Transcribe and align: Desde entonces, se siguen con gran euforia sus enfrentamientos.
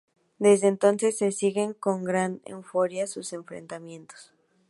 Desde 0.39 0.67
entonces, 0.67 1.19
se 1.19 1.31
siguen 1.31 1.75
con 1.75 2.03
gran 2.03 2.41
euforia 2.45 3.05
sus 3.05 3.33
enfrentamientos. 3.33 4.33